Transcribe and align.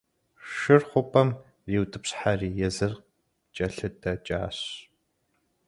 Шыр 0.55 0.81
хъупӀэм 0.89 1.29
ириутӀыпщхьэри, 1.39 2.49
езыр 2.67 2.93
кӀэлъыдэкӀащ. 3.55 4.57